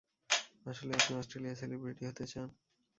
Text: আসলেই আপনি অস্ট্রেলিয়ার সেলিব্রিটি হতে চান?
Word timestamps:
আসলেই 0.65 0.97
আপনি 0.99 1.13
অস্ট্রেলিয়ার 1.15 1.59
সেলিব্রিটি 1.61 2.03
হতে 2.05 2.25
চান? 2.27 2.47